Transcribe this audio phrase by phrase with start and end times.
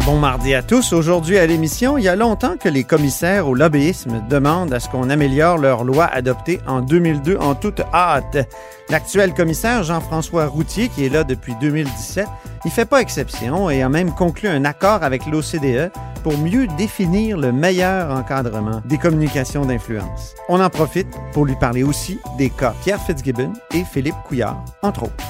[0.00, 0.92] Bon mardi à tous.
[0.94, 4.88] Aujourd'hui à l'émission, il y a longtemps que les commissaires au lobbyisme demandent à ce
[4.88, 8.48] qu'on améliore leur loi adoptée en 2002 en toute hâte.
[8.90, 12.26] L'actuel commissaire Jean-François Routier, qui est là depuis 2017,
[12.64, 15.92] il fait pas exception et a même conclu un accord avec l'OCDE
[16.24, 20.34] pour mieux définir le meilleur encadrement des communications d'influence.
[20.48, 25.04] On en profite pour lui parler aussi des cas Pierre Fitzgibbon et Philippe Couillard, entre
[25.04, 25.24] autres.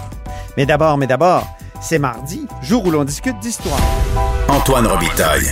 [0.56, 1.46] Mais d'abord, mais d'abord,
[1.82, 3.80] c'est mardi, jour où l'on discute d'histoire.
[4.48, 5.50] Antoine Robitaille.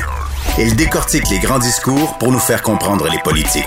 [0.58, 3.64] Il décortique les grands discours pour nous faire comprendre les politiques.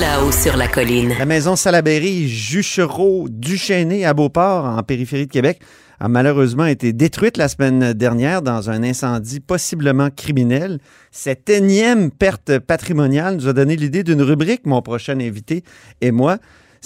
[0.00, 1.14] Là-haut sur la colline.
[1.18, 5.60] La maison Salaberry Juchereau Duchesnay à Beauport, en périphérie de Québec,
[6.00, 10.78] a malheureusement été détruite la semaine dernière dans un incendie possiblement criminel.
[11.10, 15.64] Cette énième perte patrimoniale nous a donné l'idée d'une rubrique, mon prochain invité
[16.00, 16.38] et moi.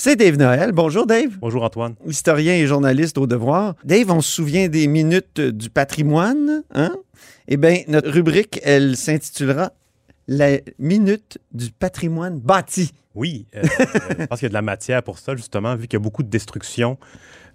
[0.02, 0.72] C'est Dave Noël.
[0.72, 1.36] Bonjour Dave.
[1.42, 1.94] Bonjour Antoine.
[2.06, 3.74] Historien et journaliste au devoir.
[3.84, 6.96] Dave, on se souvient des minutes du patrimoine, hein?
[7.48, 9.72] Eh bien, notre rubrique, elle s'intitulera
[10.26, 12.94] La minute du patrimoine bâti.
[13.14, 13.62] Oui, euh,
[14.18, 16.02] je pense qu'il y a de la matière pour ça, justement, vu qu'il y a
[16.02, 16.96] beaucoup de destruction.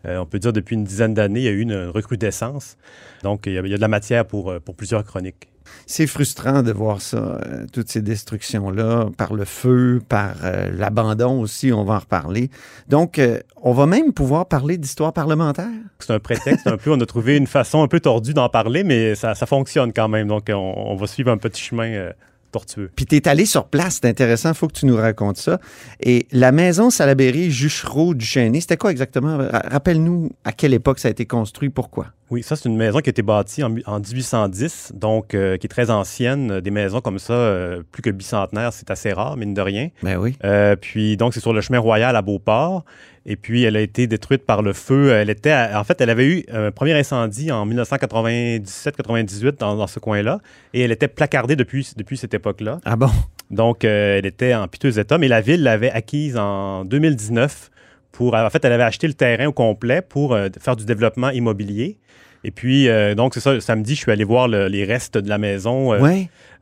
[0.06, 2.78] Euh, on peut dire depuis une dizaine d'années, il y a eu une recrudescence.
[3.24, 5.48] Donc, il y a, il y a de la matière pour, euh, pour plusieurs chroniques.
[5.86, 11.40] C'est frustrant de voir ça, euh, toutes ces destructions-là, par le feu, par euh, l'abandon
[11.42, 12.50] aussi, on va en reparler.
[12.88, 15.68] Donc, euh, on va même pouvoir parler d'histoire parlementaire.
[16.00, 18.84] C'est un prétexte un peu, on a trouvé une façon un peu tordue d'en parler,
[18.84, 20.28] mais ça, ça fonctionne quand même.
[20.28, 22.10] Donc, on, on va suivre un petit chemin
[22.52, 22.90] tortueux.
[22.96, 25.60] Puis tu es allé sur place, c'est intéressant, il faut que tu nous racontes ça.
[26.00, 29.38] Et la maison Salaberry Juchereau du Chêné, c'était quoi exactement?
[29.38, 32.08] Ra- Rappelle-nous à quelle époque ça a été construit, pourquoi?
[32.32, 35.68] Oui, ça, c'est une maison qui a été bâtie en, en 1810, donc euh, qui
[35.68, 36.60] est très ancienne.
[36.60, 39.90] Des maisons comme ça, euh, plus que bicentenaires, c'est assez rare, mine de rien.
[40.02, 40.36] Ben oui.
[40.44, 42.84] Euh, puis donc c'est sur le chemin royal à Beauport.
[43.28, 45.12] Et puis elle a été détruite par le feu.
[45.12, 49.88] Elle était, à- en fait, elle avait eu un premier incendie en 1997-98 dans, dans
[49.88, 50.40] ce coin-là,
[50.74, 52.80] et elle était placardée depuis depuis cette époque-là.
[52.86, 53.10] Ah bon?
[53.52, 57.70] Donc elle était en piteux état, mais la ville l'avait acquise en 2019
[58.16, 58.34] pour.
[58.36, 61.98] En fait, elle avait acheté le terrain au complet pour euh, faire du développement immobilier.
[62.44, 65.28] Et puis, euh, donc, c'est ça, samedi, je suis allé voir le- les restes de
[65.28, 65.94] la maison.
[65.94, 66.00] Euh,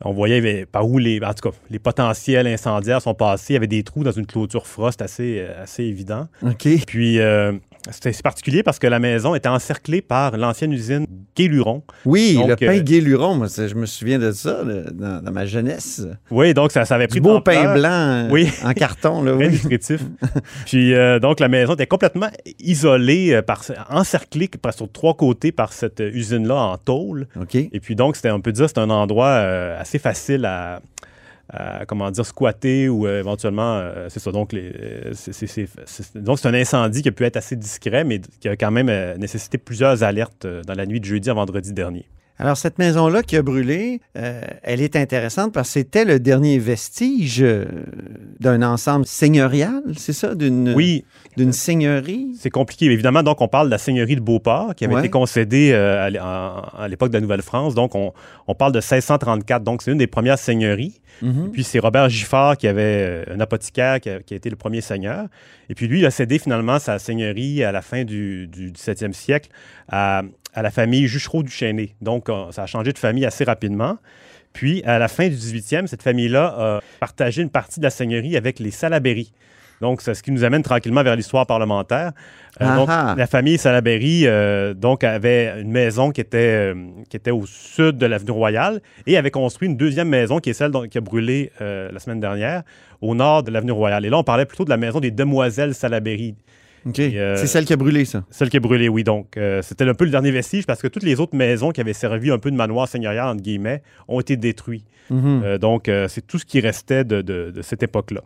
[0.05, 3.51] on voyait par où les, en tout cas, les potentiels incendiaires sont passés.
[3.51, 6.27] Il y avait des trous dans une clôture frost assez, assez évident.
[6.41, 6.67] OK.
[6.87, 7.51] Puis, euh,
[7.91, 11.05] c'est particulier parce que la maison était encerclée par l'ancienne usine
[11.35, 11.83] Guéluron.
[12.05, 16.05] Oui, Donc, le pain euh, je me souviens de ça dans, dans ma jeunesse.
[16.31, 18.49] Oui, donc ça, ça avait pris Du beau pain blanc euh, Oui.
[18.63, 19.23] en carton.
[19.23, 19.49] Là, oui.
[19.49, 20.01] nutritif.
[20.65, 22.29] Puis euh, donc la maison était complètement
[22.59, 27.27] isolée, euh, par, encerclée par, sur trois côtés par cette usine-là en tôle.
[27.39, 27.55] OK.
[27.55, 30.81] Et puis donc c'était on peut dire c'est un endroit euh, assez facile à,
[31.49, 35.67] à, comment dire squatter ou euh, éventuellement euh, c'est ça donc euh, c'est,
[36.45, 39.57] un incendie qui a pu être assez discret mais qui a quand même euh, nécessité
[39.57, 42.05] plusieurs alertes euh, dans la nuit de jeudi à vendredi dernier.
[42.39, 46.57] Alors, cette maison-là qui a brûlé, euh, elle est intéressante parce que c'était le dernier
[46.57, 47.65] vestige euh,
[48.39, 50.33] d'un ensemble seigneurial, c'est ça?
[50.75, 51.05] Oui,
[51.37, 52.27] d'une seigneurie?
[52.37, 52.85] C'est compliqué.
[52.85, 54.99] Évidemment, donc, on parle de la seigneurie de Beauport qui avait Ouais.
[55.01, 56.09] été concédée euh,
[56.77, 57.75] à l'époque de la Nouvelle-France.
[57.75, 58.13] Donc, on,
[58.47, 59.63] on parle de 1634.
[59.63, 61.01] Donc, c'est une des premières seigneuries.
[61.21, 61.51] Mhm.
[61.51, 64.55] Puis, c'est Robert Giffard qui avait euh, un apothicaire qui a, qui a été le
[64.55, 65.27] premier seigneur.
[65.69, 69.13] Et puis, lui, il a cédé finalement sa seigneurie à la fin du, du 17e
[69.13, 69.49] siècle
[69.87, 70.23] à,
[70.53, 71.95] à la famille Juchereau du Chêné.
[72.01, 73.97] Donc, ça a changé de famille assez rapidement.
[74.53, 78.37] Puis, à la fin du 18e, cette famille-là a partagé une partie de la seigneurie
[78.37, 79.31] avec les Salaberry.
[79.83, 82.11] Donc, c'est ce qui nous amène tranquillement vers l'histoire parlementaire.
[82.61, 86.75] Euh, donc, la famille Salaberry euh, donc, avait une maison qui était, euh,
[87.09, 90.53] qui était au sud de l'avenue Royale et avait construit une deuxième maison qui est
[90.53, 92.63] celle dont- qui a brûlé la semaine dernière
[93.01, 94.05] au nord de l'avenue Royale.
[94.05, 96.35] Et là, on parlait plutôt de la maison des demoiselles Salaberry.
[96.99, 98.23] Euh, C'est celle qui a brûlé, ça.
[98.29, 99.03] Celle qui a brûlé, oui.
[99.05, 101.79] Donc, euh, c'était un peu le dernier vestige parce que toutes les autres maisons qui
[101.79, 104.85] avaient servi un peu de manoir seigneurial, entre guillemets, ont été détruites.
[105.09, 105.41] Mhm.
[105.45, 108.21] Euh, donc, c'est tout ce qui restait de, de- de cette époque-là.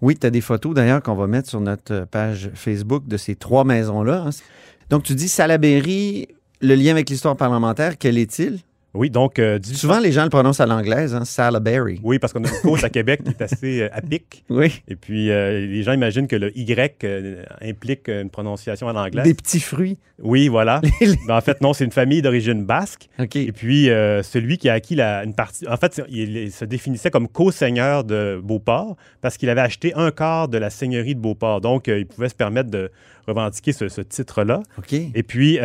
[0.00, 3.34] Oui, tu as des photos d'ailleurs qu'on va mettre sur notre page Facebook de ces
[3.34, 4.24] trois maisons-là.
[4.26, 4.30] hein.
[4.90, 6.28] Donc, tu dis Salaberry,
[6.60, 8.60] le lien avec l'histoire parlementaire, quel est-il?
[8.94, 9.38] Oui, donc...
[9.38, 12.00] euh, 1800 Souvent, les gens le prononcent à l'anglaise, hein, Salaberry.
[12.02, 14.44] Oui, parce qu'on a une côte à Québec qui est assez euh, à pic.
[14.48, 14.82] Oui.
[14.88, 19.22] Et puis, euh, les gens imaginent que le Y euh, implique une prononciation à l'anglais.
[19.22, 19.98] Des petits fruits.
[20.20, 20.80] Oui, voilà.
[21.26, 23.08] Ben, en fait, non, c'est une famille d'origine basque.
[23.18, 23.36] OK.
[23.36, 23.84] Et puis,
[24.22, 25.68] celui qui a acquis la- une partie.
[25.68, 30.10] En fait, il, il se définissait comme co-seigneur de Beauport parce qu'il avait acheté un
[30.10, 31.60] quart de la seigneurie de Beauport.
[31.60, 32.90] Donc, il pouvait se permettre de
[33.26, 34.62] revendiquer ce, ce titre-là.
[34.78, 34.92] OK.
[34.94, 35.58] Et puis,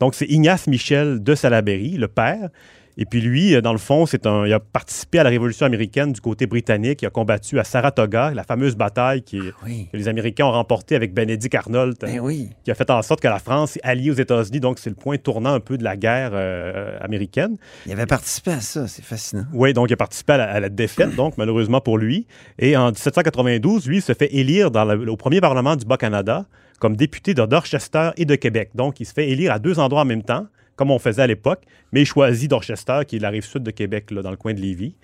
[0.00, 2.50] donc, c'est Ignace Michel de Salaberry, le père.
[2.98, 5.66] Et puis lui, euh, dans le fond, c'est un, il a participé à la Révolution
[5.66, 7.02] américaine du côté britannique.
[7.02, 9.88] Il a combattu à Saratoga, la fameuse bataille qui, Oui.
[9.92, 12.48] que les Américains ont remportée avec Benedict Arnold, Ben oui.
[12.64, 14.60] qui a fait en sorte que la France est alliée aux États-Unis.
[14.60, 17.56] Donc, c'est le point tournant un peu de la guerre euh, américaine.
[17.84, 18.86] Il avait participé à ça.
[18.88, 19.44] C'est fascinant.
[19.52, 22.26] Oui, donc il a participé à la, à la défaite, donc malheureusement pour lui.
[22.58, 26.46] Et en 1792, lui, il se fait élire dans le- au premier Parlement du Bas-Canada
[26.78, 28.70] comme député de Dorchester et de Québec.
[28.74, 31.26] Donc, il se fait élire à deux endroits en même temps, comme on faisait à
[31.26, 31.62] l'époque,
[31.92, 34.52] mais il choisit Dorchester, qui est la rive sud de Québec, là, dans le coin
[34.54, 34.94] de Lévis.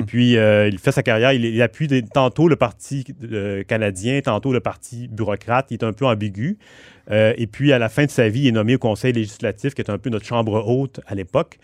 [0.00, 3.62] Et puis, euh, il fait sa carrière, il, il appuie des- tantôt le Parti euh,
[3.62, 6.58] canadien, tantôt le Parti bureaucrate, il est un peu ambigu.
[7.10, 9.74] Euh, et puis, à la fin de sa vie, il est nommé au Conseil législatif,
[9.74, 11.58] qui est un peu notre chambre haute à l'époque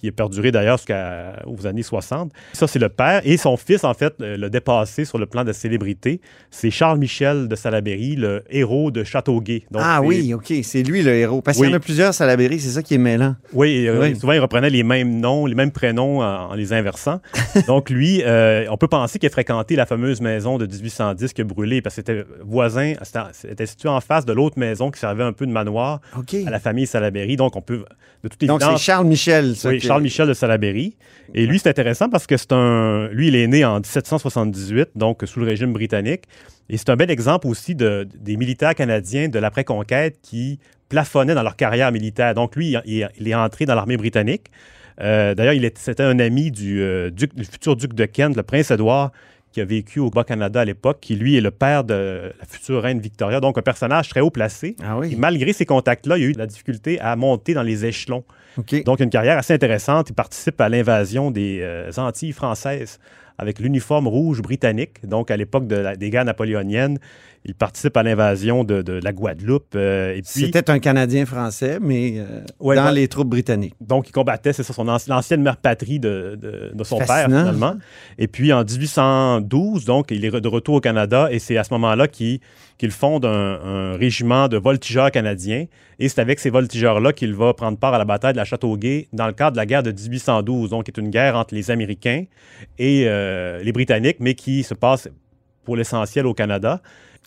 [0.00, 2.32] qui a perduré d'ailleurs jusqu'aux années 60.
[2.52, 3.20] Ça, c'est le père.
[3.24, 6.20] Et son fils, en fait, euh, l'a dépassé sur le plan de célébrité.
[6.50, 9.64] C'est Charles-Michel de Salaberry, le héros de Châteauguay.
[9.70, 10.52] Donc, ah oui, OK.
[10.62, 11.42] C'est lui le héros.
[11.42, 12.60] Parce qu'il y en a plusieurs Salaberry.
[12.60, 13.36] C'est ça qui est mêlant.
[13.52, 17.20] Oui, euh, souvent, il reprenait les mêmes noms, les mêmes prénoms en, en les inversant.
[17.66, 21.40] Donc, lui, euh, on peut penser qu'il a fréquenté la fameuse maison de 1810 qui
[21.40, 22.94] a brûlé parce que c'était voisin,
[23.32, 26.00] c'était situé en face de l'autre maison qui servait un peu de manoir
[26.46, 27.36] à la famille Salaberry.
[27.36, 27.84] Donc, on peut,
[28.22, 29.68] de toute Donc, c'est évidence, Charles Michel, ça.
[29.70, 30.96] Oui, qui- Charles Michel de Salaberry.
[31.34, 33.08] Et lui, c'est intéressant parce que c'est un.
[33.08, 36.22] Lui, il est né en 1778, donc sous le régime britannique.
[36.68, 40.58] Et c'est un bel exemple aussi de, des militaires canadiens de l'après-conquête qui
[40.88, 42.34] plafonnaient dans leur carrière militaire.
[42.34, 44.46] Donc, lui, il, il est entré dans l'armée britannique.
[45.00, 48.70] Euh, D'ailleurs, c'était un ami du, euh, duc- du futur duc de Kent, le prince
[48.70, 49.12] Édouard,
[49.56, 52.82] qui a vécu au Bas-Canada à l'époque, qui lui est le père de la future
[52.82, 54.76] reine Victoria, donc un personnage très haut placé.
[54.84, 55.16] Ah Et oui.
[55.16, 58.22] malgré ces contacts-là, il a eu de la difficulté à monter dans les échelons.
[58.58, 58.84] OK.
[58.84, 60.10] Donc, une carrière assez intéressante.
[60.10, 63.00] Il participe à l'invasion des euh, Antilles françaises
[63.38, 65.06] avec l'uniforme rouge britannique.
[65.06, 66.98] Donc, à l'époque de des guerres napoléoniennes,
[67.48, 69.74] il participe à l'invasion de, de la Guadeloupe.
[69.76, 73.74] euh, C'était un Canadien français, mais euh, Ouais, dans les troupes britanniques.
[73.80, 77.26] donc, il combattait, c'est ça, son anci- l'ancienne mère patrie de, de- de son père,
[77.26, 77.74] finalement.
[78.18, 81.72] Et puis, en 1812, donc, il est de retour au Canada et c'est à ce
[81.74, 82.40] moment-là qu'il
[82.78, 83.30] qu'il fonde un,
[83.64, 85.64] un régiment de voltigeurs canadiens.
[85.98, 89.08] Et c'est avec ces voltigeurs-là qu'il va prendre part à la bataille de la Châteauguay
[89.14, 91.70] dans le cadre de la guerre de 1812, donc, qui est une guerre entre les
[91.70, 92.24] Américains
[92.78, 95.08] et euh, les Britanniques, mais qui se passe
[95.64, 96.82] pour l'essentiel au Canada.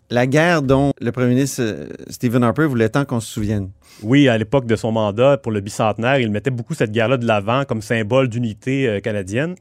[0.10, 3.70] La guerre dont le premier ministre euh, Stephen Harper voulait tant qu'on se souvienne.
[4.02, 7.28] Oui, à l'époque de son mandat pour le bicentenaire, il mettait beaucoup cette guerre-là de
[7.28, 9.56] l'avant comme symbole d'unité euh, canadienne.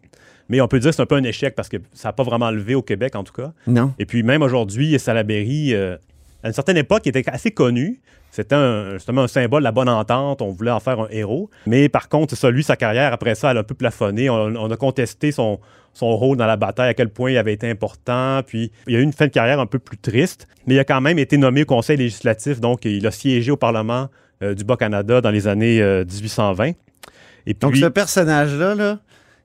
[0.48, 2.22] Mais on peut dire que c'est un peu un échec parce que ça n'a pas
[2.22, 3.52] vraiment levé au Québec, en tout cas.
[3.66, 3.92] Non.
[3.98, 5.96] Et puis même aujourd'hui, Salaberry, euh,
[6.42, 8.00] à une certaine époque, il était assez connu.
[8.30, 10.42] C'était un, justement un symbole de la bonne entente.
[10.42, 11.50] On voulait en faire un héros.
[11.66, 14.30] Mais par contre, c'est ça, lui, sa carrière, après ça, elle a un peu plafonné.
[14.30, 15.58] On, on a contesté son,
[15.94, 18.42] son rôle dans la bataille, à quel point il avait été important.
[18.46, 20.46] Puis il a eu une fin de carrière un peu plus triste.
[20.66, 22.60] Mais il a quand même été nommé au Conseil législatif.
[22.60, 24.08] Donc, il a siégé au Parlement
[24.42, 26.72] euh, du Bas-Canada dans les années euh, 1820.
[27.46, 28.98] Et Donc, puis, ce personnage-là, là,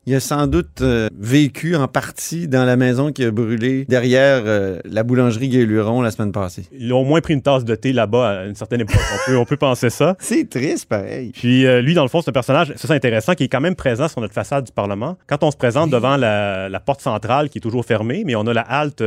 [0.05, 4.44] il a sans doute euh, vécu en partie dans la maison qui a brûlé derrière
[4.45, 6.65] euh, la boulangerie Gay-Luron la semaine passée.
[6.77, 9.00] il a au moins pris une tasse de thé là-bas à une certaine époque.
[9.13, 10.15] on, peut, on peut penser ça.
[10.19, 11.31] C'est triste, pareil.
[11.33, 13.75] Puis euh, lui, dans le fond, c'est un personnage, c'est intéressant, qui est quand même
[13.75, 15.17] présent sur notre façade du Parlement.
[15.27, 18.45] Quand on se présente devant la, la porte centrale, qui est toujours fermée, mais on
[18.47, 19.01] a la halte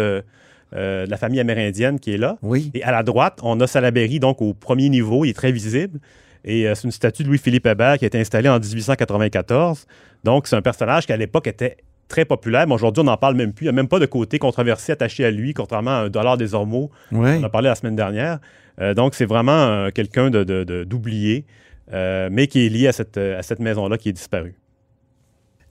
[0.74, 2.38] euh, de la famille amérindienne qui est là.
[2.42, 2.72] Oui.
[2.74, 6.00] Et à la droite, on a Salaberry, donc au premier niveau, il est très visible.
[6.46, 9.86] Et euh, c'est une statue de Louis-Philippe Hébert qui a été installée en 1894.
[10.24, 11.76] Donc, c'est un personnage qui, à l'époque, était
[12.08, 13.64] très populaire, mais aujourd'hui, on n'en parle même plus.
[13.64, 16.36] Il n'y a même pas de côté controversé attaché à lui, contrairement à un dollar
[16.36, 16.90] des Ormeaux
[17.38, 18.38] on en a parlé la semaine dernière.
[18.80, 21.46] Euh, donc, c'est vraiment euh, quelqu'un de, de- de- d'oublié,
[21.92, 24.54] mais qui est lié à cette, à cette maison-là qui est disparue.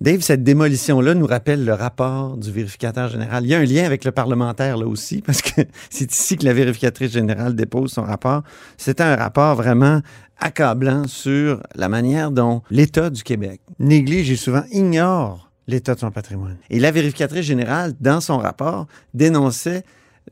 [0.02, 3.46] Dave, cette démolition-là nous rappelle le rapport du vérificateur général.
[3.46, 6.44] Il y a un lien avec le parlementaire là aussi, parce que c'est ici que
[6.44, 8.44] la vérificatrice générale dépose son rapport.
[8.78, 10.02] C'était un rapport vraiment
[10.38, 16.12] accablant sur la manière dont l'État du Québec néglige et souvent ignore l'état de son
[16.12, 16.58] patrimoine.
[16.70, 19.84] Et la vérificatrice générale, dans son rapport, dénonçait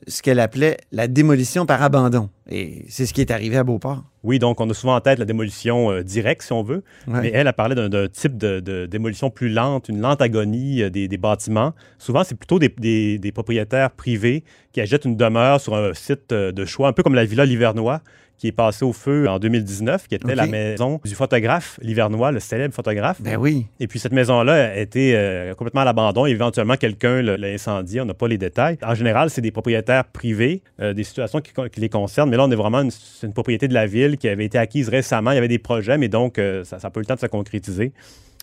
[0.06, 2.28] ce qu'elle appelait la démolition par abandon.
[2.50, 4.04] Et c'est ce qui est arrivé à Beauport.
[4.22, 7.20] Oui, donc on a souvent en tête la démolition euh, directe, si on veut, Ouais.
[7.22, 10.90] mais elle a parlé d'un, type de, de démolition plus lente, une lente agonie euh,
[10.90, 11.72] des, des bâtiments.
[11.98, 16.32] Souvent, c'est plutôt des, des- des propriétaires privés qui achètent une demeure sur un site
[16.32, 18.00] euh, de choix, un peu comme la Villa Livernois,
[18.38, 22.40] qui est passée au feu en 2019, qui était la maison du photographe Livernois, le
[22.40, 23.20] célèbre photographe.
[23.22, 23.66] Ben oui.
[23.80, 26.26] Et puis cette maison-là a été euh, complètement à l'abandon.
[26.26, 28.00] Éventuellement, quelqu'un l'a l'a incendié.
[28.00, 28.78] On n'a pas les détails.
[28.82, 32.30] En général, c'est des propriétaires privés, euh, des situations qui, qui les concernent.
[32.30, 34.58] Mais là, on est vraiment une, c'est une propriété de la ville qui avait été
[34.58, 35.30] acquise récemment.
[35.30, 37.20] Il y avait des projets, mais donc euh, ça n'a pas eu le temps de
[37.20, 37.92] se concrétiser.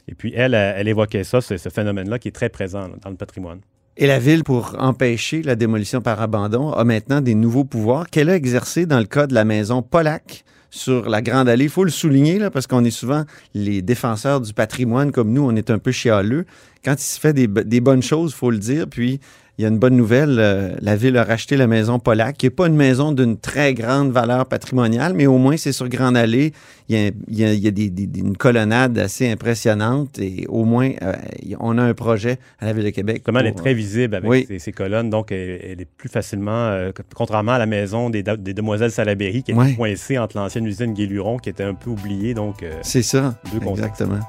[0.07, 3.09] Et puis elle, elle, évoquait ça, ce, ce phénomène-là qui est très présent là, dans
[3.09, 3.59] le patrimoine.
[3.97, 8.29] Et la Ville, pour empêcher la démolition par abandon, a maintenant des nouveaux pouvoirs qu'elle
[8.29, 11.65] a exercés dans le cas de la maison Polac sur la Grande Allée.
[11.65, 15.43] Il faut le souligner, là, parce qu'on est souvent les défenseurs du patrimoine, comme nous,
[15.43, 16.45] on est un peu chialeux.
[16.85, 18.87] Quand il se fait des, bo- des bonnes choses, il faut le dire.
[18.89, 19.19] Puis,
[19.61, 22.47] il y a une bonne nouvelle, euh, la Ville a racheté la maison Polac, qui
[22.47, 26.17] n'est pas une maison d'une très grande valeur patrimoniale, mais au moins, c'est sur Grande
[26.17, 26.51] Allée.
[26.89, 29.29] Il y a, il y a- il y a des- des- des- une colonnade assez
[29.31, 31.13] impressionnante et au moins, euh,
[31.59, 33.21] on a un projet à la Ville de Québec.
[33.23, 34.45] Comment elle est très visible avec Oui.
[34.47, 38.23] ses, ses colonnes, donc elle, elle est plus facilement, euh, contrairement à la maison des,
[38.23, 39.75] demoiselles Salaberry, qui Ouais.
[39.75, 42.33] coincée entre l'ancienne usine Guéluron, qui était un peu oubliée.
[42.33, 44.19] Donc, euh, C'est ça, Deux exactement.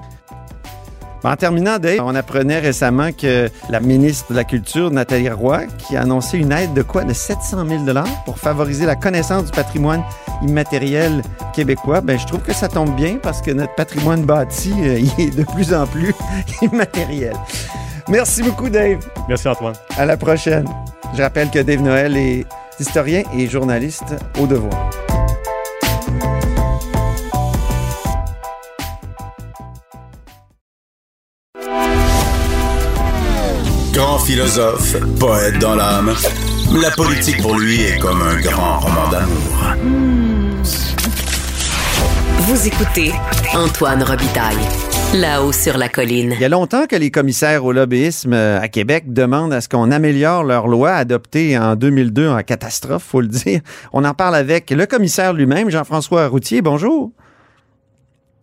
[1.25, 5.97] En terminant, Dave, on apprenait récemment que la ministre de la Culture, Nathalie Roy, qui
[5.97, 7.05] a annoncé une aide de quoi?
[7.05, 7.85] De 700 000
[8.25, 10.03] pour favoriser la connaissance du patrimoine
[10.43, 11.23] immatériel
[11.55, 12.01] québécois.
[12.01, 15.37] Ben, je trouve que ça tombe bien parce que notre patrimoine bâti, euh, il est
[15.37, 16.13] de plus en plus
[16.63, 17.35] immatériel.
[18.09, 18.99] Merci beaucoup, Dave.
[19.29, 19.75] merci Antoine.
[19.97, 20.67] À la prochaine.
[21.17, 22.45] Je rappelle que Dave Noël est
[22.81, 24.91] historien et journaliste au devoir.
[33.93, 36.15] Grand philosophe, poète dans l'âme,
[36.81, 39.75] la politique pour lui est comme un grand roman d'amour.
[42.39, 43.13] Vous écoutez
[43.55, 44.57] Antoine Robitaille,
[45.15, 46.33] là-haut sur la colline.
[46.35, 49.69] Il y a longtemps que les commissaires au lobbyisme euh, à Québec demandent à ce
[49.69, 53.61] qu'on améliore leur loi adoptée en 2002 en catastrophe, faut le dire.
[53.93, 56.63] On en parle avec le commissaire lui-même, Jean-François Routier.
[56.63, 57.13] Bonjour.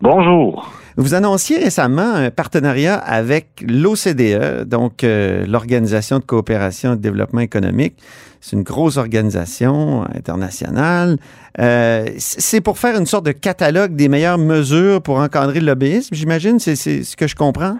[0.01, 0.71] Bonjour.
[0.95, 7.41] Vous annonciez récemment un partenariat avec l'OCDE, donc euh, l'Organisation de coopération et de développement
[7.41, 7.95] économique.
[8.39, 11.17] C'est une grosse organisation internationale.
[11.59, 16.15] Euh, c'est pour faire une sorte de catalogue des meilleures mesures pour encadrer le lobbyisme,
[16.15, 16.59] j'imagine?
[16.59, 17.77] C'est ce que je comprends?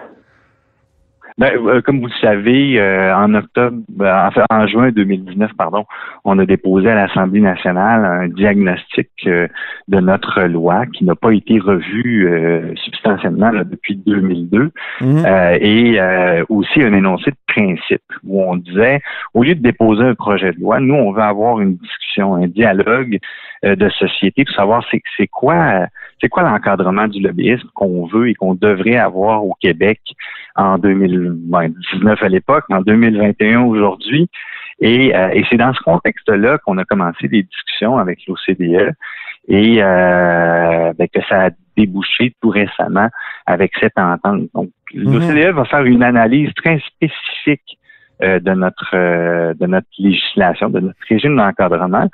[1.39, 5.86] Ben, euh, comme vous le savez, euh, en octobre, ben, en en juin 2019, pardon,
[6.25, 9.48] on a déposé à l'Assemblée nationale un diagnostic euh,
[9.88, 15.24] de notre loi qui n'a pas été revu euh, substantiellement là, depuis 2002 Mhm.
[15.25, 19.00] euh, et euh, aussi un énoncé de principe où on disait,
[19.34, 22.48] au lieu de déposer un projet de loi, nous, on veut avoir une discussion, un
[22.48, 23.17] dialogue
[23.63, 25.86] euh, de société pour savoir c'est c'est quoi
[26.21, 29.99] c'est quoi l'encadrement du lobbyisme qu'on veut et qu'on devrait avoir au Québec
[30.55, 34.29] en 2019 à l'époque, en 2021 aujourd'hui?
[34.81, 38.93] Et, euh, et c'est dans ce contexte-là qu'on a commencé des discussions avec l'OCDE
[39.47, 43.09] et euh, ben, que ça a débouché tout récemment
[43.45, 44.43] avec cette entente.
[44.53, 47.77] Donc, l'OCDE va faire une analyse très spécifique
[48.21, 52.07] de notre euh, de notre législation, de notre régime d'encadrement,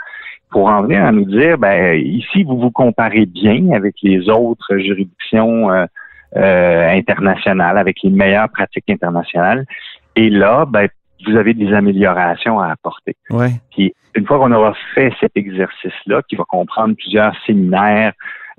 [0.51, 4.77] pour en venir à nous dire, ben ici vous vous comparez bien avec les autres
[4.77, 5.85] juridictions euh,
[6.35, 9.65] euh, internationales, avec les meilleures pratiques internationales,
[10.15, 10.87] et là, ben
[11.25, 13.15] vous avez des améliorations à apporter.
[13.29, 13.51] Ouais.
[13.71, 18.13] Puis une fois qu'on aura fait cet exercice-là, qui va comprendre plusieurs séminaires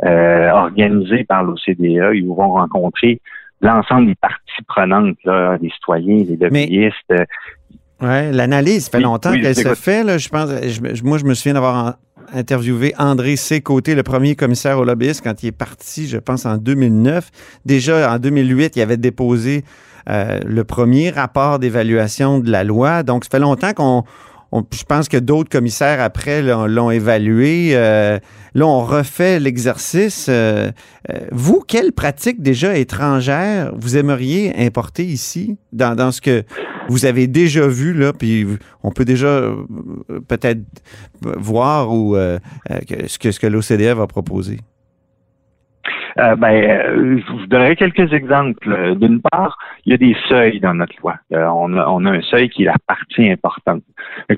[0.04, 3.20] euh, organisés par l'OCDE, ils vont rencontrer
[3.60, 6.94] l'ensemble des parties prenantes, là, les citoyens, les lobbyistes.
[7.12, 7.24] euh,
[8.02, 10.04] Ouais, l'analyse, ça fait Oui, longtemps oui, qu'elle se fait.
[10.04, 11.94] Là, je pense, je- moi, je me souviens d'avoir
[12.34, 13.62] interviewé André C.
[13.62, 17.30] Côté, le premier commissaire au lobbyisme, quand il est parti, je pense, en 2009.
[17.64, 19.64] Déjà, en 2008, il avait déposé
[20.10, 23.02] euh, le premier rapport d'évaluation de la loi.
[23.02, 24.04] Donc, ça fait longtemps qu'on...
[24.52, 27.70] je pense que d'autres commissaires après l'ont évalué.
[27.72, 28.18] Euh,
[28.54, 30.26] là, on refait l'exercice.
[30.28, 30.70] Euh,
[31.10, 35.56] euh, vous, quelle pratique déjà étrangère vous aimeriez importer ici?
[35.72, 36.44] Dans, dans ce que
[36.88, 38.46] vous avez déjà vu, là, puis
[38.82, 39.56] on peut déjà euh,
[40.28, 40.60] peut-être
[41.20, 42.38] voir ou, euh,
[43.06, 44.60] ce que, ce que l'OCDE va proposer.
[46.18, 48.96] Euh, ben, euh, je vous donnerai quelques exemples.
[48.96, 51.16] D'une part, il y a des seuils dans notre loi.
[51.32, 53.82] Euh, on, a, on a un seuil qui est la partie importante.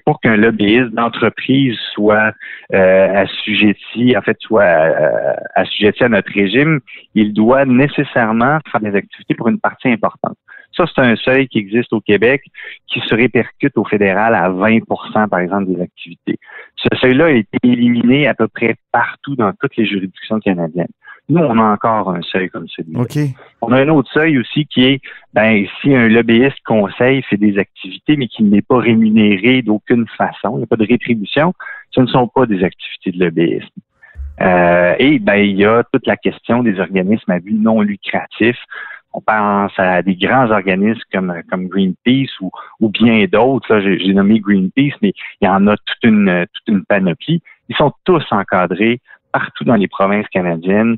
[0.04, 2.32] Pour qu'un lobbyiste d'entreprise soit
[2.74, 6.80] euh, assujetti, en fait, soit euh, assujetti à notre régime,
[7.14, 10.36] il doit nécessairement faire des activités pour une partie importante.
[10.76, 12.42] Ça, c'est un seuil qui existe au Québec
[12.88, 16.38] qui se répercute au fédéral à 20% par exemple, des activités.
[16.76, 20.86] Ce seuil-là a été éliminé à peu près partout dans toutes les juridictions canadiennes.
[21.30, 23.00] Nous, on a encore un seuil comme celui-là.
[23.00, 23.18] OK.
[23.60, 25.00] On a un autre seuil aussi qui est,
[25.34, 30.54] ben, si un lobbyiste conseil fait des activités, mais qui n'est pas rémunéré d'aucune façon,
[30.54, 31.52] il n'y a pas de rétribution,
[31.90, 33.68] ce ne sont pas des activités de lobbyisme.
[34.40, 38.56] Euh, et ben, il y a toute la question des organismes à but non lucratif.
[39.12, 43.80] On pense à des grands organismes comme, comme Greenpeace ou, ou bien d'autres.
[43.80, 47.42] J'ai nommé Greenpeace, mais il y en a toute une, toute une panoplie.
[47.68, 49.00] Ils sont tous encadrés
[49.32, 50.96] partout dans les provinces canadiennes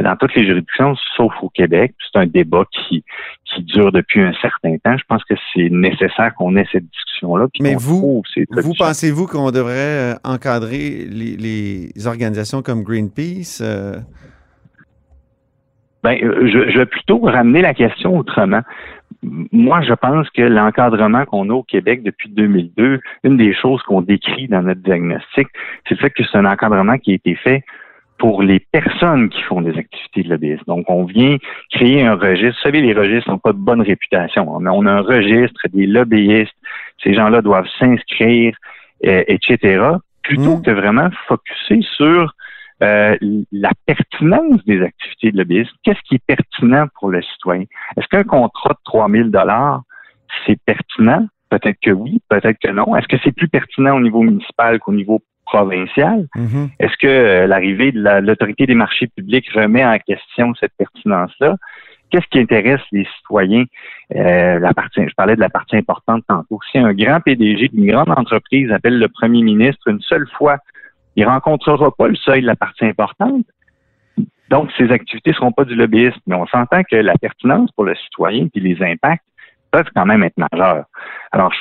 [0.00, 1.94] dans toutes les juridictions, sauf au Québec.
[2.00, 3.04] C'est un débat qui,
[3.44, 4.96] qui dure depuis un certain temps.
[4.96, 7.46] Je pense que c'est nécessaire qu'on ait cette discussion-là.
[7.60, 13.60] Mais vous, vous pensez-vous qu'on devrait euh, encadrer les, organisations comme Greenpeace?
[13.62, 13.96] Euh?
[16.02, 18.62] Ben, euh, je, je vais plutôt ramener la question autrement.
[19.22, 24.00] Moi, je pense que l'encadrement qu'on a au Québec depuis 2002, une des choses qu'on
[24.00, 25.48] décrit dans notre diagnostic,
[25.86, 27.62] c'est le fait que c'est un encadrement qui a été fait
[28.22, 30.62] pour les personnes qui font des activités de lobbyisme.
[30.68, 31.38] Donc, on vient
[31.72, 32.56] créer un registre.
[32.56, 34.60] Vous savez, les registres n'ont pas de bonne réputation.
[34.60, 36.54] Mais on a un registre des lobbyistes.
[37.02, 38.54] Ces gens-là doivent s'inscrire,
[39.06, 39.84] euh, etc.
[40.22, 40.62] Plutôt mmh.
[40.62, 42.32] que vraiment focuser sur
[42.84, 43.16] euh,
[43.50, 45.72] la pertinence des activités de lobbyisme.
[45.82, 47.64] Qu'est-ce qui est pertinent pour le citoyen?
[47.96, 49.30] Est-ce qu'un contrat de 3 000
[50.46, 51.26] c'est pertinent?
[51.50, 52.94] Peut-être que oui, peut-être que non.
[52.94, 55.20] Est-ce que c'est plus pertinent au niveau municipal qu'au niveau
[55.52, 56.26] provincial.
[56.34, 56.68] Mm-hmm.
[56.80, 61.56] Est-ce que euh, l'arrivée de l'autorité des marchés publics remet en question cette pertinence-là?
[62.10, 63.64] Qu'est-ce qui intéresse les citoyens?
[64.14, 66.58] Euh, la partie, je parlais de la partie importante tantôt.
[66.70, 70.58] Si un grand PDG d'une grande entreprise appelle le premier ministre une seule fois,
[71.16, 73.44] il rencontrera pas le seuil de la partie importante.
[74.50, 76.20] Donc, ces activités ne seront pas du lobbyisme.
[76.26, 79.24] Mais on s'entend que la pertinence pour le citoyen et les impacts
[79.72, 80.84] peuvent quand même être majeurs.
[81.32, 81.52] Alors,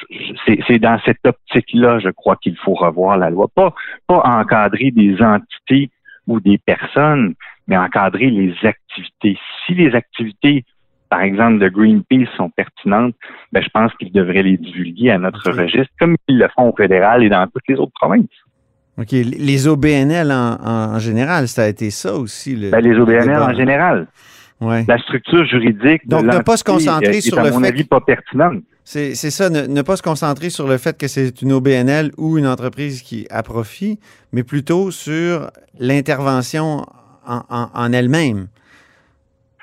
[0.45, 3.47] c'est dans cette optique-là, je crois qu'il faut revoir la loi.
[3.55, 3.73] Pas,
[4.05, 5.89] pas encadrer des entités
[6.27, 7.33] ou des personnes,
[7.67, 9.39] mais encadrer les activités.
[9.65, 10.65] Si les activités,
[11.09, 13.15] par exemple, de Greenpeace sont pertinentes,
[13.51, 16.75] ben, je pense qu'ils devraient les divulguer à notre registre, comme ils le font au
[16.75, 18.27] fédéral et dans toutes les autres provinces.
[18.97, 19.11] OK.
[19.11, 22.55] Les OBNL en, général, ça a été ça aussi.
[22.55, 24.07] Le, ben, les OBNL en général.
[24.61, 27.83] La structure juridique Donc, ne pas se concentrer est, sur à le mon fait avis,
[27.83, 28.61] pas pertinente.
[28.83, 32.47] C'est ça, ne, pas se concentrer sur le fait que c'est une OBNL ou une
[32.47, 33.99] entreprise qui a profit,
[34.33, 35.49] mais plutôt sur
[35.79, 36.85] l'intervention
[37.25, 38.47] en, elle-même.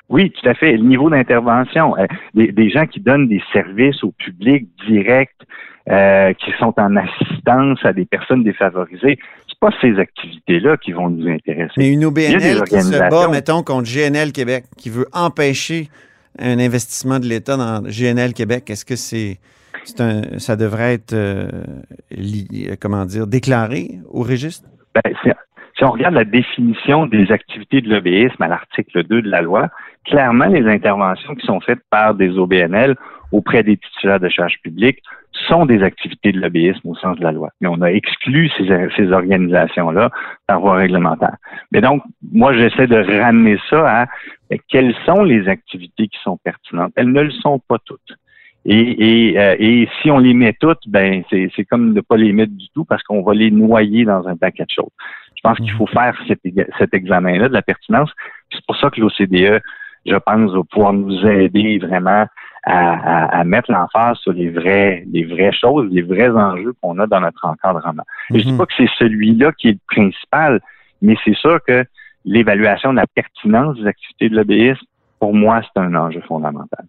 [0.09, 0.71] Oui, tout à fait.
[0.71, 5.35] Le niveau d'intervention, euh, des, gens qui donnent des services au public direct,
[5.89, 9.19] euh, qui sont en assistance à des personnes défavorisées,
[9.59, 11.73] pas ces activités-là qui vont nous intéresser.
[11.77, 15.89] Mais une OBNL qui se bat, mettons, contre GNL Québec, qui veut empêcher
[16.37, 19.39] un investissement de l'État dans GNL Québec, est-ce que c'est,
[20.37, 21.49] ça devrait être, euh,
[22.79, 24.67] comment dire, déclaré au registre?
[24.95, 25.13] Ben,
[25.79, 29.69] si on regarde la définition des activités de lobbyisme à l'article 2 de la loi,
[30.05, 32.95] clairement, les interventions qui sont faites par des OBNL
[33.31, 35.01] auprès des titulaires de charges publiques
[35.49, 37.49] sont des activités de lobbyisme au sens de la loi.
[37.59, 40.09] Mais on a exclu ces, ces organisations-là
[40.47, 41.35] par voie réglementaire.
[41.71, 44.05] Mais donc, moi, j'essaie de ramener ça à
[44.69, 46.93] quelles sont les activités qui sont pertinentes?
[46.95, 48.13] Elles ne le sont pas toutes.
[48.65, 52.33] Et, et, euh, et si on les met toutes, ben c'est comme ne pas les
[52.33, 54.91] mettre du tout parce qu'on va les noyer dans un paquet de choses.
[55.35, 58.11] Je pense qu'il faut faire cet examen-là de la pertinence.
[58.51, 59.61] C'est pour ça que l'OCDE,
[60.05, 62.25] je pense, va pouvoir nous aider vraiment
[62.63, 67.21] à, mettre l'emphase sur les vraies, les vraies choses, les vrais enjeux qu'on a dans
[67.21, 68.03] notre encadrement.
[68.29, 68.57] Je ne dis mhm.
[68.57, 70.59] pas que c'est celui-là qui est le principal,
[71.01, 71.85] mais c'est sûr que
[72.25, 74.85] l'évaluation de la pertinence des activités de l'obéisme,
[75.19, 76.85] pour moi, c'est un enjeu fondamental.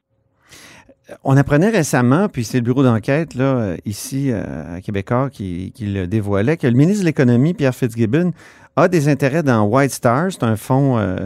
[1.25, 3.37] On apprenait récemment, puis c'est le bureau d'enquête
[3.85, 8.33] ici euh, à Québécois qui, qui, le dévoilait, que le ministre de l'Économie, Pierre Fitzgibbon,
[8.81, 10.33] a des intérêts dans White Star.
[10.33, 11.17] C'est un fonds, euh,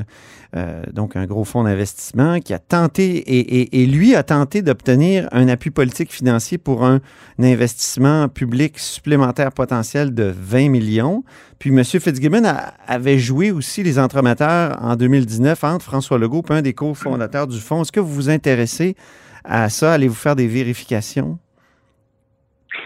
[0.57, 5.49] euh, donc un gros fonds d'investissement qui a tenté, et, lui a tenté d'obtenir un
[5.49, 7.01] appui politique financier pour un,
[7.41, 11.25] investissement public supplémentaire potentiel de 20 millions.
[11.59, 11.83] Puis M.
[11.85, 12.43] Fitzgibbon
[12.87, 17.83] avait joué aussi les entremetteurs en 2019 entre François Legault un des cofondateurs du fonds.
[17.83, 18.97] Est-ce que vous vous intéressez
[19.45, 19.93] à ça?
[19.95, 21.39] Allez-vous faire des vérifications?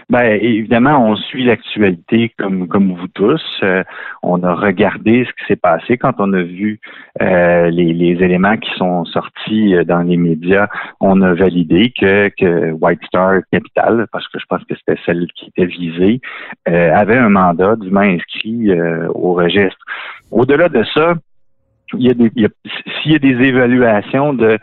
[0.09, 3.43] Ben évidemment, on suit l'actualité comme comme vous tous.
[3.63, 3.83] Euh,
[4.23, 6.79] on a regardé ce qui s'est passé quand on a vu
[7.21, 10.67] euh, les, les, éléments qui sont sortis euh, dans les médias.
[10.99, 15.27] On a validé que, que White Star Capital, parce que je pense que c'était celle
[15.35, 16.21] qui était visée,
[16.65, 18.71] avait un mandat dûment inscrit
[19.13, 19.83] au registre.
[20.31, 21.13] Au-delà de ça,
[21.93, 22.31] il y a des,
[23.01, 24.57] s'il y a des évaluations de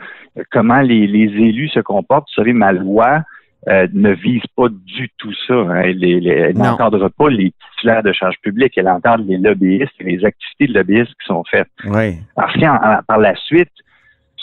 [0.51, 3.23] comment les, les élus se comportent, vous savez, ma loi
[3.69, 5.55] euh, ne vise pas du tout ça.
[5.55, 5.83] Hein.
[5.85, 10.69] Elle, n'encadre pas les titulaires de charges publiques, elle encadre les lobbyistes et les activités
[10.69, 11.69] de lobbyistes qui sont faites.
[11.85, 12.17] Oui.
[12.37, 13.73] Parce que par la suite,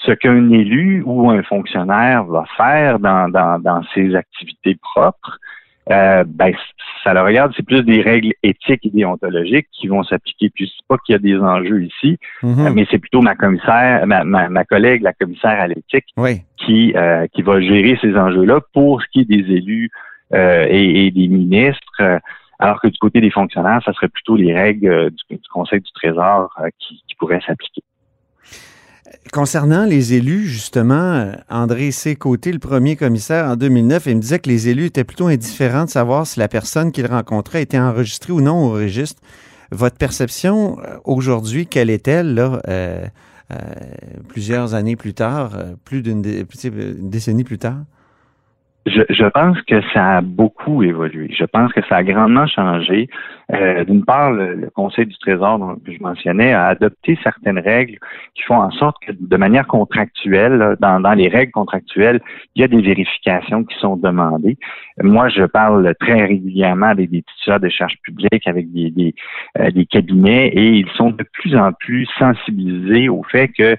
[0.05, 5.37] ce qu'un élu ou un fonctionnaire va faire dans, dans, ses activités propres,
[5.91, 6.53] euh, ben,
[7.03, 10.49] ça le regarde, c'est plus des règles éthiques et déontologiques qui vont s'appliquer.
[10.49, 12.67] Puis c'est pas qu'il y a des enjeux ici, Mhm.
[12.67, 16.41] euh, mais c'est plutôt ma commissaire, ma, ma, ma collègue, la commissaire à l'éthique, Oui.
[16.57, 19.89] qui, euh, qui va gérer ces enjeux-là pour ce qui est des élus
[20.33, 22.01] euh, et, et des ministres.
[22.59, 25.91] alors que du côté des fonctionnaires, ça serait plutôt les règles du, du Conseil du
[25.93, 27.81] Trésor qui, qui pourraient s'appliquer.
[29.31, 32.15] Concernant les élus, justement, euh, André C.
[32.15, 35.85] Côté, le premier commissaire en 2009, il me disait que les élus étaient plutôt indifférents
[35.85, 39.21] de savoir si la personne qu'il rencontrait était enregistrée ou non au registre.
[39.71, 43.05] Votre perception euh, aujourd'hui, quelle est-elle, là, euh,
[44.29, 47.83] plusieurs années plus tard, plus d'une décennie plus tard?
[48.85, 51.33] Je, je pense que ça a beaucoup évolué.
[51.33, 53.09] Je pense que ça a grandement changé.
[53.53, 57.97] Euh, D'une part, le, le Conseil du Trésor, dont je mentionnais, a adopté certaines règles
[58.35, 62.19] qui font en sorte que, de manière contractuelle, dans, dans les règles contractuelles,
[62.55, 64.57] il y a des vérifications qui sont demandées.
[65.01, 69.15] Moi, je parle très régulièrement des, des titulaires de charges publiques avec des, des,
[69.59, 73.77] euh, des cabinets et ils sont de plus en plus sensibilisés au fait que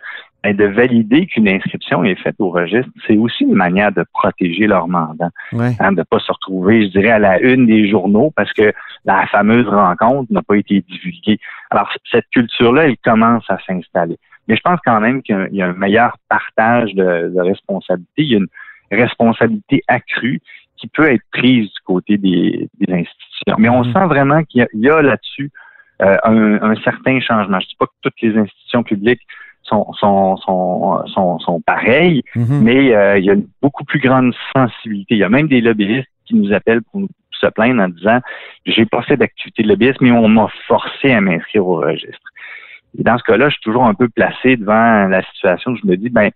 [0.52, 4.88] de valider qu'une inscription est faite au registre, c'est aussi une manière de protéger leur
[4.88, 5.70] mandat, Ouais.
[5.80, 8.72] hein, de ne pas se retrouver, je dirais, à la une des journaux parce que
[9.07, 11.38] la fameuse rencontre n'a pas été divulguée.
[11.70, 14.18] Alors, cette culture-là, elle commence à s'installer.
[14.48, 18.12] Mais je pense quand même qu'il y a un- meilleur partage de, de responsabilité.
[18.22, 18.48] Il y a une
[19.04, 20.40] responsabilité accrue
[20.76, 23.57] qui peut être prise du côté des, des institutions.
[23.59, 23.92] Mais on Mhm.
[23.92, 25.50] sent vraiment qu'il y a, il y a là-dessus
[26.02, 27.61] euh, un, un certain changement.
[27.61, 29.22] Je ne dis pas que toutes les institutions publiques
[29.64, 32.61] sont, sont, sont, sont, sont pareilles, Mhm.
[32.62, 35.14] mais euh, il y a une beaucoup plus grande sensibilité.
[35.14, 38.20] Il y a même des lobbyistes qui nous appellent pour nous se plaindre en disant
[38.66, 42.29] j'ai pas fait d'activité de lobbyiste, mais on m'a forcé à m'inscrire au registre.
[42.98, 45.87] Et dans ce cas-là, je suis toujours un peu placé devant la situation où je
[45.87, 46.31] me dis ben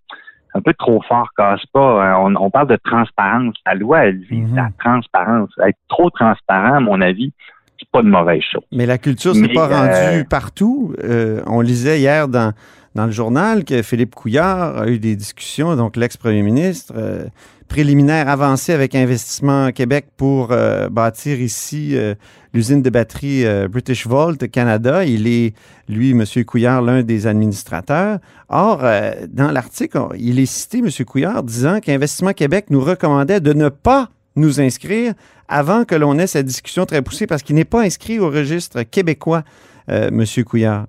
[0.54, 2.02] un peu trop fort, casse pas.
[2.04, 2.16] hein.
[2.20, 3.54] On, on parle de transparence.
[3.66, 4.56] La loi, elle vise Mhm.
[4.56, 5.50] la transparence.
[5.64, 7.32] Être trop transparent, à mon avis,
[7.78, 8.64] c'est pas de mauvaise chose.
[8.72, 10.94] Mais la culture s'est Mais, pas rendue euh, partout.
[11.04, 12.52] Euh, on lisait hier dans,
[12.98, 17.26] dans le journal que Philippe Couillard a eu des discussions, donc l'ex-premier ministre, euh,
[17.68, 22.16] préliminaire avancé avec Investissement Québec pour euh, bâtir ici euh,
[22.52, 25.04] l'usine de batterie euh, British Volt Canada.
[25.04, 25.54] Il est,
[25.88, 26.24] lui, M.
[26.44, 28.18] Couillard, l'un des administrateurs.
[28.48, 28.82] Or,
[29.28, 30.90] dans l'article, il est cité, M.
[31.06, 35.14] Couillard, disant qu'Investissement Québec nous recommandait de ne pas nous inscrire
[35.46, 38.82] avant que l'on ait cette discussion très poussée parce qu'il n'est pas inscrit au registre
[38.82, 39.44] québécois,
[39.86, 40.24] M.
[40.44, 40.86] Couillard.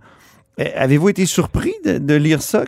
[0.76, 2.66] Avez-vous été surpris de, lire ça?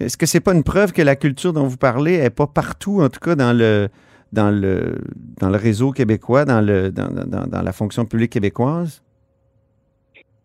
[0.00, 3.00] Est-ce que c'est pas une preuve que la culture dont vous parlez n'est pas partout,
[3.02, 3.88] en tout cas dans le,
[4.32, 4.98] dans le,
[5.40, 9.02] dans le réseau québécois, dans, le, dans, dans- la fonction publique québécoise?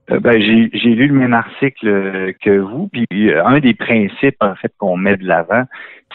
[0.10, 4.38] Euh, ben, j'ai lu le même article euh, que vous, puis euh, un des principes
[4.42, 5.64] en fait qu'on met de l'avant,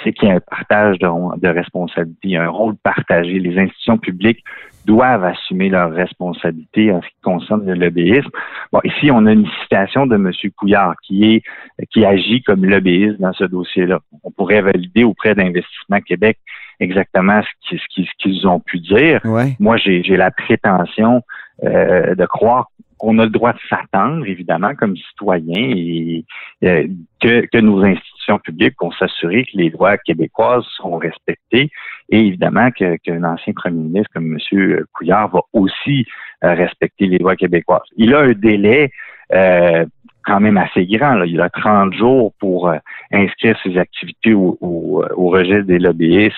[0.03, 3.39] c'est qu'il y a un partage de, de responsabilités, un rôle partagé.
[3.39, 4.45] Les institutions publiques
[4.87, 8.31] doivent assumer leurs responsabilités en ce qui concerne le lobbyisme.
[8.73, 10.33] Bon, ici, on a une citation de M.
[10.57, 11.43] Couillard qui est
[11.91, 14.01] qui agit comme lobbyiste dans ce dossier-là.
[14.23, 16.39] On pourrait valider auprès d'Investissement Québec
[16.81, 17.77] exactement ce
[18.19, 19.21] qu'ils ont pu dire.
[19.59, 21.23] Moi, j'ai j'ai la prétention
[21.65, 22.69] euh, de croire
[22.99, 26.25] qu'on a le droit de s'attendre, évidemment, comme citoyen, et
[26.65, 26.87] euh,
[27.21, 31.71] que, que nos institutions publiques vont s'assurer que les lois québécoises sont respectées
[32.11, 34.85] et évidemment que- qu'un ancien premier ministre comme M.
[34.93, 36.07] Couillard va aussi
[36.45, 37.89] euh, respecter les lois québécoises.
[37.97, 38.91] Il a un délai
[39.33, 39.85] euh,
[40.25, 41.15] quand même assez grand.
[41.15, 41.27] Là.
[41.27, 42.77] Il a 30 jours pour euh,
[43.13, 46.37] inscrire ses activités au, au, au registre des lobbyistes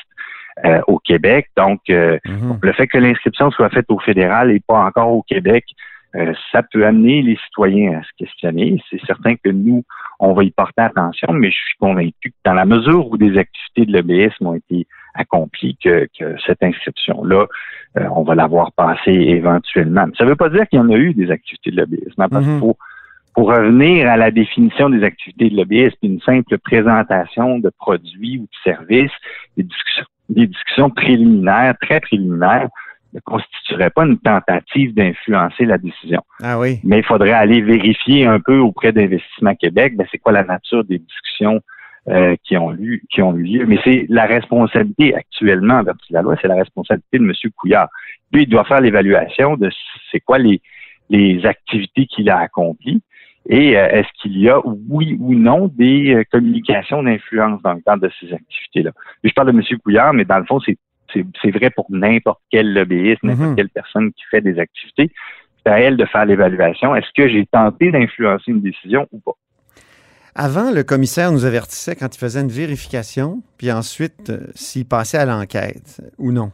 [0.65, 1.49] euh, au Québec.
[1.57, 2.59] Donc, euh, Mhm.
[2.63, 5.65] le fait que l'inscription soit faite au fédéral et pas encore au Québec,
[6.17, 8.83] euh, ça peut amener les citoyens à se questionner.
[8.91, 9.85] C'est certain que nous,
[10.19, 13.37] on va y porter attention, mais je suis convaincu que dans la mesure où des
[13.37, 17.47] activités de lobbyisme ont été accomplies, que, que cette inscription-là,
[17.99, 20.07] euh, on va l'avoir passée éventuellement.
[20.07, 22.21] Mais ça ne veut pas dire qu'il y en a eu des activités de lobbyisme,
[22.23, 22.53] hein, parce Mhm.
[22.53, 22.77] qu'il faut
[23.35, 28.43] pour revenir à la définition des activités de lobbyisme, une simple présentation de produits ou
[28.43, 29.13] de services,
[29.57, 32.69] des discussions, des discussions préliminaires, très préliminaires,
[33.15, 36.23] ne constituerait pas une tentative d'influencer la décision.
[36.43, 36.81] Ah oui.
[36.85, 40.85] Mais il faudrait aller vérifier un peu auprès d'Investissement Québec, ben, c'est quoi la nature
[40.85, 41.61] des discussions
[42.09, 43.67] euh, qui ont eu qui ont eu lieu.
[43.67, 47.33] Mais c'est la responsabilité actuellement, en vertu de la loi, c'est la responsabilité de M.
[47.57, 47.89] Couillard.
[48.33, 49.71] Lui, il doit faire l'évaluation de
[50.11, 50.61] c'est quoi les,
[51.11, 53.03] les activités qu'il a accomplies
[53.49, 57.81] et euh, est-ce qu'il y a, oui ou non, des euh, communications d'influence dans le
[57.81, 58.91] cadre de ces activités-là.
[59.23, 59.79] Puis Je parle de M.
[59.83, 60.77] Couillard, mais dans le fond, c'est
[61.13, 63.57] c'est vrai pour n'importe quel lobbyiste, n'importe Mhm.
[63.57, 65.11] quelle personne qui fait des activités.
[65.65, 66.95] C'est à elle de faire l'évaluation.
[66.95, 69.33] Est-ce que j'ai tenté d'influencer une décision ou pas?
[70.35, 75.19] Avant, le commissaire nous avertissait quand il faisait une vérification, puis ensuite, euh, s'il passait
[75.19, 76.53] à l'enquête euh, ou non.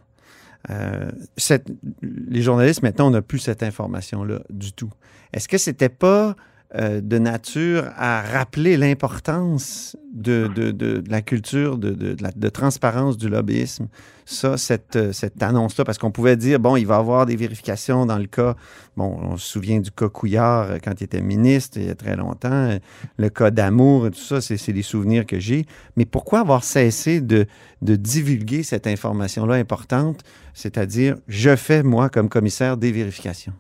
[0.70, 1.66] euh, cette,
[2.02, 4.88] les journalistes, maintenant, on n'a plus cette information-là du tout.
[5.34, 6.34] Est-ce que c'était pas
[6.76, 13.86] euh, de nature à rappeler l'importance de, de, la culture de, transparence du lobbyisme,
[14.24, 17.36] ça, cette, euh, cette annonce-là, parce qu'on pouvait dire, bon, il va y avoir des
[17.36, 18.56] vérifications dans le cas,
[18.96, 21.94] bon, on se souvient du cas Couillard euh, quand il était ministre il y a
[21.94, 22.76] très longtemps,
[23.18, 25.66] le cas d'amour et tout ça, c'est des souvenirs que j'ai.
[25.96, 27.46] Mais pourquoi avoir cessé de
[27.82, 30.22] divulguer cette information-là importante,
[30.54, 33.52] c'est-à-dire, je fais, moi, comme commissaire, des vérifications?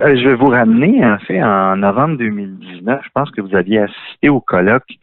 [0.00, 3.80] Euh, je vais vous ramener, en fait, en novembre 2019, je pense que vous aviez
[3.80, 4.98] assisté au colloque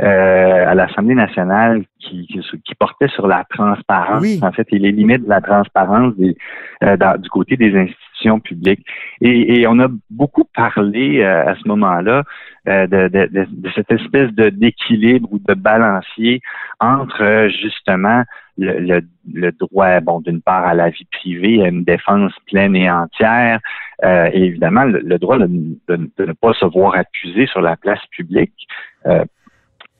[0.00, 5.24] euh, à l'Assemblée nationale qui, qui, portait sur la transparence, en fait, et les limites
[5.24, 6.36] de la transparence des,
[6.84, 8.84] euh, du côté des institutions publiques.
[9.20, 12.22] Et, et on a beaucoup parlé à ce moment-là
[12.66, 16.40] de, de, de, cette espèce de d'équilibre ou de balancier
[16.80, 18.24] entre justement
[18.58, 19.00] le,
[19.32, 23.60] le, droit, bon, d'une part à la vie privée, à une défense pleine et entière,
[24.04, 28.66] euh, et évidemment le, droit de, ne pas se voir accusé sur la place publique.
[29.06, 29.24] Euh,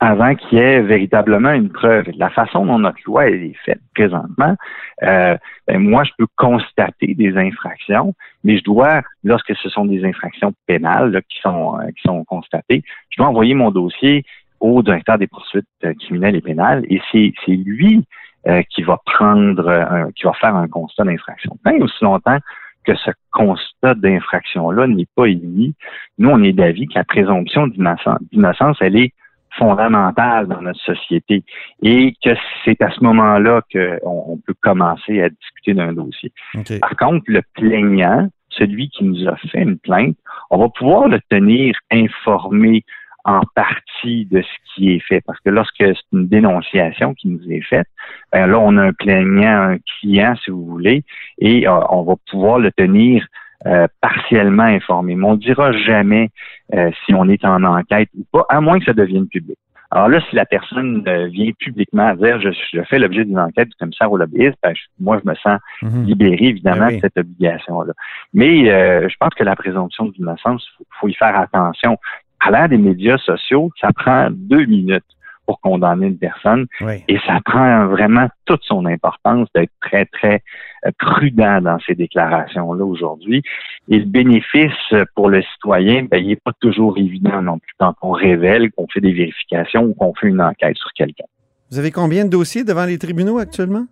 [0.01, 2.07] avant qu'il y ait véritablement une preuve.
[2.17, 4.55] La façon dont notre loi est faite présentement,
[5.03, 10.05] euh, ben moi, je peux constater des infractions, mais je dois, lorsque ce sont des
[10.05, 14.25] infractions pénales qui sont qui sont constatées, je dois envoyer mon dossier
[14.61, 15.67] au directeur des poursuites
[16.01, 18.05] criminelles et pénales, et c'est lui
[18.47, 21.57] euh, qui va prendre, un, qui va faire un constat d'infraction.
[21.65, 22.39] Tant aussi longtemps
[22.85, 25.75] que ce constat d'infraction-là n'est pas émis,
[26.19, 29.13] nous, on est d'avis que la présomption d'innocence, elle est
[29.59, 31.45] fondamentale dans notre société
[31.83, 32.31] et que
[32.65, 36.33] c'est à ce moment-là qu'on peut commencer à discuter d'un dossier.
[36.81, 40.17] Par contre, le plaignant, celui qui nous a fait une plainte,
[40.51, 42.85] on va pouvoir le tenir informé
[43.25, 45.21] en partie de ce qui est fait.
[45.21, 47.87] Parce que lorsque c'est une dénonciation qui nous est faite,
[48.33, 51.05] ben là, on a un plaignant, un client, si vous voulez,
[51.39, 53.27] et euh, on va pouvoir le tenir
[53.69, 55.15] euh, partiellement informé.
[55.15, 56.31] Mais on ne dira jamais
[56.75, 59.59] euh, si on est en enquête ou pas, à moins que ça devienne public.
[59.91, 63.75] Alors là, si la personne vient publiquement dire je, je fais l'objet d'une enquête du
[63.77, 66.05] commissaire au lobbyiste, ben, moi, je me sens mhm.
[66.05, 67.95] libéré, évidemment, ben de cette obligation-là.
[68.35, 71.97] Mais je pense que la présomption d'innocence, il faut, faut, y faire attention
[72.41, 75.05] à l'ère des médias sociaux, ça prend deux minutes
[75.49, 76.67] pour condamner une personne.
[77.09, 80.43] Et ça prend vraiment toute son importance d'être très, très
[80.87, 83.43] euh, prudent dans ces déclarations-là aujourd'hui.
[83.89, 87.95] Et le bénéfice pour le citoyen, ben, il n'est pas toujours évident non plus quand
[88.03, 91.25] on révèle qu'on fait des vérifications ou qu'on fait une enquête sur quelqu'un.
[91.71, 93.87] Vous avez combien de dossiers devant les tribunaux actuellement?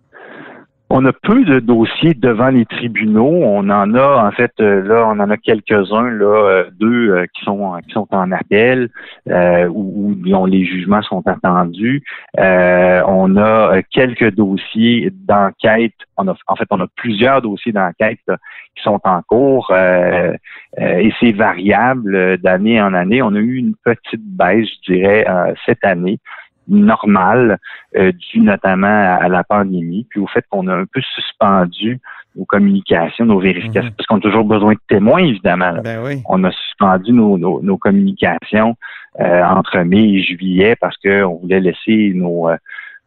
[0.89, 3.41] On a peu de dossiers devant les tribunaux.
[3.43, 7.25] On en a, en fait, euh, là, on en a quelques-uns, là, euh, deux euh,
[7.33, 8.89] qui sont qui sont en appel,
[9.25, 12.03] où, où, les jugements sont attendus.
[12.37, 15.93] on a quelques dossiers d'enquête.
[16.15, 18.19] En fait, on a plusieurs dossiers d'enquête
[18.75, 23.21] qui sont en cours et c'est variable d'année en année.
[23.21, 25.27] On a eu une petite baisse, je dirais,
[25.65, 26.19] cette année
[26.67, 27.57] normal
[27.95, 31.99] euh, dû notamment à, la pandémie, puis au fait qu'on a un peu suspendu
[32.35, 33.95] nos communications, nos vérifications, mhm.
[33.97, 35.73] parce qu'on a toujours besoin de témoins, évidemment.
[35.83, 36.21] Ben oui.
[36.27, 38.75] On a suspendu nos, nos, communications
[39.19, 42.57] euh, entre mai et juillet parce qu'on voulait laisser nos, euh,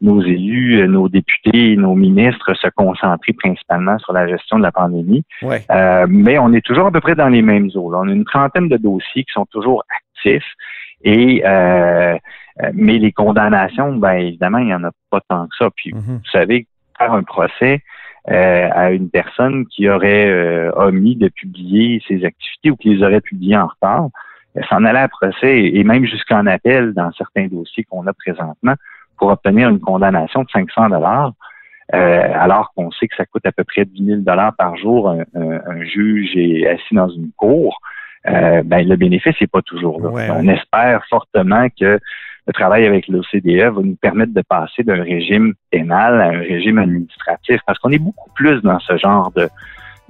[0.01, 5.23] nos élus, nos députés, nos ministres se concentrer principalement sur la gestion de la pandémie.
[5.42, 5.62] Ouais.
[6.09, 7.94] mais on est toujours à peu près dans les mêmes eaux.
[7.94, 10.57] On a une trentaine de dossiers qui sont toujours actifs
[11.03, 12.18] et euh, euh,
[12.75, 15.68] mais les condamnations, ben évidemment, il n'y en a pas tant que ça.
[15.75, 16.01] Puis, mhm.
[16.01, 16.66] vous savez,
[16.99, 17.83] faire un procès
[18.31, 23.03] euh, à une personne qui aurait euh, omis de publier ses activités ou qui les
[23.03, 24.09] aurait publiées en retard,
[24.68, 28.75] s'en allait à procès et même jusqu'en appel dans certains dossiers qu'on a présentement
[29.16, 31.33] pour obtenir une condamnation de 500 dollars.
[31.92, 35.23] alors qu'on sait que ça coûte à peu près 10 000 dollars par jour un,
[35.35, 37.81] un, juge est assis dans une cour,
[38.25, 40.35] ben le bénéfice n'est pas toujours là.
[40.37, 42.01] On espère fortement que
[42.46, 46.79] le travail avec l'OCDE va nous permettre de passer d'un régime pénal à un régime
[46.79, 49.48] administratif, parce qu'on est beaucoup plus dans ce genre de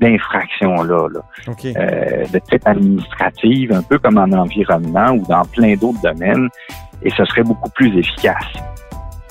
[0.00, 1.20] d'infraction-là, là.
[1.48, 6.48] Euh, de type administrative, un peu comme en environnement ou dans plein d'autres domaines,
[7.02, 8.46] et ce serait beaucoup plus efficace.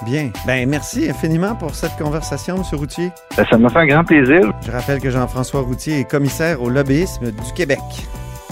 [0.06, 0.30] Bien.
[0.46, 2.64] Ben merci infiniment pour cette conversation, M.
[2.74, 3.10] Routier.
[3.36, 4.54] Ben, ça m'a fait un grand plaisir.
[4.66, 7.80] Je rappelle que Jean-François Routier est commissaire au lobbyisme du Québec.